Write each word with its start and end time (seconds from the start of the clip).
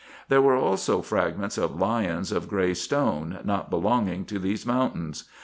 There 0.29 0.41
were 0.41 0.55
also 0.55 1.03
fragments 1.03 1.59
of 1.59 1.75
lions 1.79 2.31
of 2.31 2.47
grey 2.49 2.73
stone, 2.73 3.37
not 3.43 3.69
belonging 3.69 4.25
to 4.25 4.39
these 4.39 4.65
mountains. 4.65 5.25